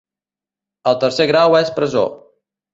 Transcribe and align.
El 0.93 0.97
tercer 1.05 1.29
grau 1.35 1.61
és 1.63 1.73
presó. 1.79 2.09